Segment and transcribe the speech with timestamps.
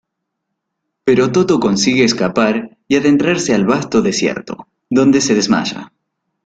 [1.03, 5.93] Pero Toto consigue escapar y adentrarse al vasto desierto, donde se desmaya.